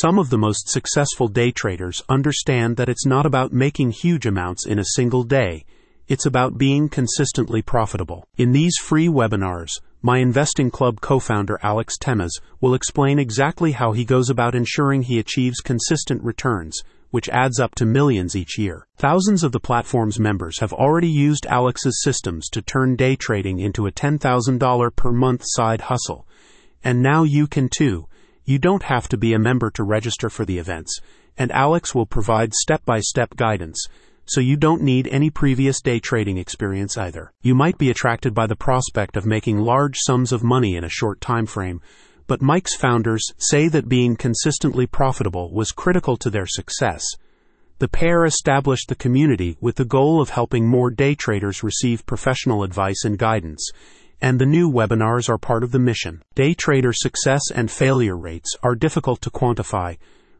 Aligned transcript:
Some 0.00 0.18
of 0.18 0.28
the 0.28 0.36
most 0.36 0.68
successful 0.68 1.26
day 1.26 1.50
traders 1.50 2.02
understand 2.06 2.76
that 2.76 2.90
it's 2.90 3.06
not 3.06 3.24
about 3.24 3.54
making 3.54 3.92
huge 3.92 4.26
amounts 4.26 4.66
in 4.66 4.78
a 4.78 4.92
single 4.92 5.22
day. 5.22 5.64
It's 6.06 6.26
about 6.26 6.58
being 6.58 6.90
consistently 6.90 7.62
profitable. 7.62 8.28
In 8.36 8.52
these 8.52 8.76
free 8.76 9.08
webinars, 9.08 9.70
my 10.02 10.18
investing 10.18 10.70
club 10.70 11.00
co-founder 11.00 11.58
Alex 11.62 11.94
Temiz 11.98 12.32
will 12.60 12.74
explain 12.74 13.18
exactly 13.18 13.72
how 13.72 13.92
he 13.92 14.04
goes 14.04 14.28
about 14.28 14.54
ensuring 14.54 15.00
he 15.00 15.18
achieves 15.18 15.60
consistent 15.60 16.22
returns, 16.22 16.82
which 17.10 17.30
adds 17.30 17.58
up 17.58 17.74
to 17.76 17.86
millions 17.86 18.36
each 18.36 18.58
year. 18.58 18.86
Thousands 18.98 19.42
of 19.42 19.52
the 19.52 19.60
platform's 19.60 20.20
members 20.20 20.60
have 20.60 20.74
already 20.74 21.08
used 21.08 21.46
Alex's 21.46 22.02
systems 22.02 22.50
to 22.50 22.60
turn 22.60 22.96
day 22.96 23.16
trading 23.16 23.60
into 23.60 23.86
a 23.86 23.92
$10,000 23.92 24.94
per 24.94 25.10
month 25.10 25.40
side 25.46 25.80
hustle. 25.80 26.28
And 26.84 27.02
now 27.02 27.22
you 27.22 27.46
can 27.46 27.70
too 27.74 28.08
you 28.46 28.60
don't 28.60 28.84
have 28.84 29.08
to 29.08 29.16
be 29.16 29.34
a 29.34 29.38
member 29.38 29.70
to 29.72 29.82
register 29.82 30.30
for 30.30 30.44
the 30.44 30.58
events, 30.58 31.00
and 31.36 31.50
Alex 31.50 31.94
will 31.94 32.06
provide 32.06 32.54
step 32.54 32.84
by 32.84 33.00
step 33.00 33.34
guidance, 33.34 33.84
so 34.24 34.40
you 34.40 34.56
don't 34.56 34.82
need 34.82 35.08
any 35.08 35.30
previous 35.30 35.82
day 35.82 35.98
trading 35.98 36.38
experience 36.38 36.96
either. 36.96 37.32
You 37.42 37.56
might 37.56 37.76
be 37.76 37.90
attracted 37.90 38.34
by 38.34 38.46
the 38.46 38.54
prospect 38.54 39.16
of 39.16 39.26
making 39.26 39.58
large 39.58 39.96
sums 39.98 40.32
of 40.32 40.44
money 40.44 40.76
in 40.76 40.84
a 40.84 40.88
short 40.88 41.20
time 41.20 41.46
frame, 41.46 41.80
but 42.28 42.40
MIC's 42.40 42.76
founders 42.76 43.32
say 43.36 43.66
that 43.68 43.88
being 43.88 44.14
consistently 44.14 44.86
profitable 44.86 45.52
was 45.52 45.72
critical 45.72 46.16
to 46.16 46.30
their 46.30 46.46
success. 46.46 47.04
The 47.78 47.88
pair 47.88 48.24
established 48.24 48.88
the 48.88 48.94
community 48.94 49.56
with 49.60 49.74
the 49.74 49.84
goal 49.84 50.20
of 50.22 50.30
helping 50.30 50.66
more 50.66 50.90
day 50.90 51.16
traders 51.16 51.64
receive 51.64 52.06
professional 52.06 52.62
advice 52.62 53.04
and 53.04 53.18
guidance 53.18 53.70
and 54.20 54.38
the 54.38 54.46
new 54.46 54.70
webinars 54.70 55.28
are 55.28 55.38
part 55.38 55.62
of 55.62 55.72
the 55.72 55.78
mission. 55.78 56.22
Day 56.34 56.54
trader 56.54 56.92
success 56.92 57.42
and 57.54 57.70
failure 57.70 58.16
rates 58.16 58.54
are 58.62 58.74
difficult 58.74 59.20
to 59.22 59.30
quantify, 59.30 59.98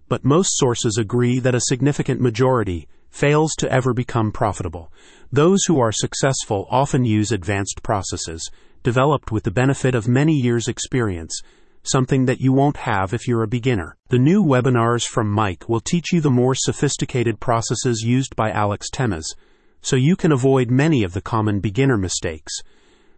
but 0.09 0.25
most 0.25 0.57
sources 0.57 0.99
agree 0.99 1.39
that 1.41 1.55
a 1.55 1.61
significant 1.61 2.21
majority 2.21 2.89
fails 3.11 3.55
to 3.59 3.71
ever 3.73 3.93
become 3.93 4.31
profitable. 4.31 4.93
Those 5.33 5.65
who 5.67 5.81
are 5.81 5.93
successful 5.93 6.67
often 6.71 7.05
use 7.05 7.33
advanced 7.33 7.83
processes, 7.83 8.51
developed 8.83 9.33
with 9.33 9.45
the 9.45 9.51
benefit 9.51 9.95
of 9.95 10.07
many 10.07 10.35
years' 10.35 10.69
experience, 10.69 11.41
something 11.83 12.27
that 12.27 12.41
you 12.41 12.53
won't 12.53 12.77
have 12.79 13.15
if 13.15 13.27
you're 13.27 13.43
a 13.43 13.49
beginner. 13.49 13.97
The 14.09 14.19
new 14.19 14.45
webinars 14.45 15.05
from 15.05 15.35
MIC 15.35 15.69
will 15.69 15.81
teach 15.81 16.13
you 16.13 16.21
the 16.21 16.31
more 16.31 16.55
sophisticated 16.55 17.41
processes 17.41 18.03
used 18.03 18.37
by 18.37 18.51
Alex 18.51 18.89
Temiz, 18.93 19.35
so 19.81 19.97
you 19.97 20.17
can 20.17 20.33
avoid 20.33 20.71
many 20.71 21.03
of 21.03 21.13
the 21.13 21.21
common 21.21 21.61
beginner 21.61 21.97
mistakes. 21.97 22.53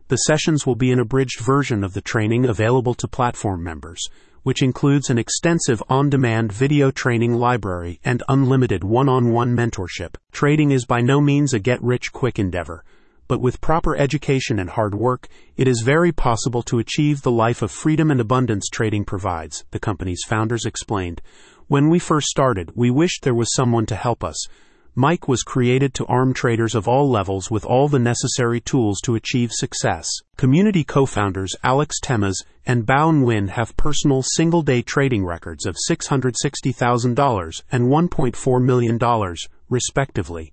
The 0.09 0.17
sessions 0.17 0.65
will 0.65 0.75
be 0.75 0.91
an 0.91 1.01
abridged 1.01 1.41
version 1.41 1.85
of 1.85 1.93
the 1.93 2.01
training 2.01 2.47
available 2.47 2.95
to 2.95 3.07
platform 3.07 3.63
members, 3.63 4.03
which 4.43 4.63
includes 4.63 5.11
an 5.11 5.19
extensive 5.19 5.83
on 5.91 6.09
demand 6.09 6.51
video 6.51 6.91
training 6.91 7.35
library 7.35 8.01
and 8.03 8.23
unlimited 8.27 8.83
one 8.83 9.11
on 9.11 9.33
one 9.33 9.55
mentorship. 9.55 10.15
Trading 10.33 10.71
is 10.71 10.87
by 10.87 11.03
no 11.03 11.21
means 11.21 11.53
a 11.53 11.59
get 11.59 11.83
rich 11.83 12.11
quick 12.11 12.39
endeavor, 12.39 12.85
but 13.27 13.43
with 13.43 13.61
proper 13.61 13.95
education 13.99 14.59
and 14.59 14.71
hard 14.71 14.95
work, 14.95 15.29
it 15.59 15.69
is 15.69 15.83
very 15.83 16.11
possible 16.11 16.63
to 16.63 16.79
achieve 16.79 17.21
the 17.21 17.31
life 17.31 17.61
of 17.61 17.71
freedom 17.71 18.11
and 18.11 18.19
abundance 18.19 18.71
trading 18.71 19.05
provides, 19.05 19.67
the 19.73 19.79
company's 19.79 20.25
founders 20.27 20.65
explained. 20.65 21.21
When 21.67 21.91
we 21.91 21.99
first 21.99 22.29
started, 22.29 22.73
we 22.75 22.91
wished 22.91 23.25
there 23.25 23.35
was 23.35 23.55
someone 23.55 23.85
to 23.85 23.95
help 23.95 24.25
us 24.25 24.49
MIC 24.99 25.29
was 25.29 25.45
created 25.45 25.95
to 25.95 26.07
arm 26.07 26.35
traders 26.35 26.75
of 26.75 26.89
all 26.89 27.09
levels 27.09 27.53
with 27.53 27.65
all 27.65 27.87
the 27.87 28.01
necessary 28.01 28.61
tools 28.61 29.01
to 29.01 29.15
achieve 29.15 29.53
success. 29.53 30.09
Community 30.37 30.83
co-founders 30.83 31.55
Alex 31.63 32.01
Temiz 32.03 32.35
and 32.67 32.85
Bao 32.85 33.13
Nguyen 33.13 33.51
have 33.51 33.77
personal 33.77 34.25
single-day 34.25 34.83
trading 34.83 35.25
records 35.25 35.67
of 35.67 35.77
$660,000 35.89 37.63
and 37.71 37.85
$1.4 37.85 38.65
million, 38.65 39.37
respectively. 39.69 40.53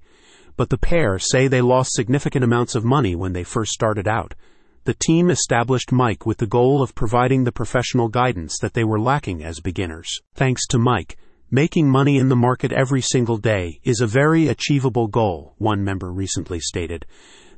But 0.55 0.69
the 0.69 0.77
pair 0.77 1.17
say 1.17 1.47
they 1.47 1.61
lost 1.61 1.93
significant 1.93 2.43
amounts 2.43 2.75
of 2.75 2.85
money 2.85 3.15
when 3.15 3.33
they 3.33 3.43
first 3.43 3.71
started 3.71 4.07
out. 4.07 4.35
The 4.83 4.93
team 4.93 5.31
established 5.31 5.91
MIC 5.91 6.27
with 6.27 6.37
the 6.37 6.45
goal 6.45 6.83
of 6.83 6.93
providing 6.93 7.45
the 7.45 7.51
professional 7.51 8.09
guidance 8.09 8.59
that 8.61 8.75
they 8.75 8.83
were 8.83 8.99
lacking 8.99 9.43
as 9.43 9.59
beginners. 9.59 10.21
Thanks 10.35 10.67
to 10.67 10.77
MIC, 10.77 11.17
Making 11.51 11.87
money 11.87 12.17
in 12.17 12.29
the 12.29 12.35
market 12.35 12.71
every 12.71 13.01
single 13.01 13.37
day 13.37 13.79
is 13.83 14.01
a 14.01 14.07
very 14.07 14.47
achievable 14.47 15.07
goal, 15.07 15.53
one 15.59 15.83
member 15.83 16.11
recently 16.11 16.59
stated. 16.59 17.05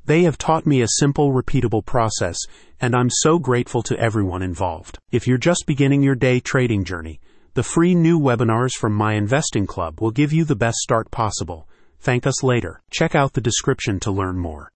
They 0.03 0.23
have 0.23 0.37
taught 0.37 0.65
me 0.65 0.81
a 0.81 0.99
simple, 0.99 1.31
repeatable 1.31 1.85
process, 1.85 2.37
and 2.81 2.93
I'm 2.93 3.09
so 3.09 3.39
grateful 3.39 3.81
to 3.83 3.97
everyone 3.97 4.41
involved. 4.41 4.99
If 5.13 5.25
you're 5.25 5.37
just 5.37 5.65
beginning 5.65 6.03
your 6.03 6.15
day 6.15 6.41
trading 6.41 6.83
journey, 6.83 7.21
the 7.53 7.63
free 7.63 7.95
new 7.95 8.19
webinars 8.19 8.73
from 8.73 8.93
My 8.93 9.13
Investing 9.13 9.65
Club 9.65 10.01
will 10.01 10.11
give 10.11 10.33
you 10.33 10.43
the 10.43 10.55
best 10.55 10.79
start 10.79 11.09
possible. 11.09 11.65
Thank 12.01 12.27
us 12.27 12.43
later. 12.43 12.81
Check 12.91 13.15
out 13.15 13.33
the 13.33 13.41
description 13.41 14.01
to 14.01 14.11
learn 14.11 14.37
more. 14.37 14.65